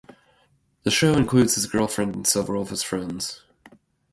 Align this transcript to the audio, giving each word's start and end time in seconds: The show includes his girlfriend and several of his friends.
The 0.81 0.89
show 0.89 1.13
includes 1.13 1.53
his 1.53 1.67
girlfriend 1.67 2.15
and 2.15 2.25
several 2.25 2.63
of 2.63 2.71
his 2.71 2.81
friends. 2.81 3.43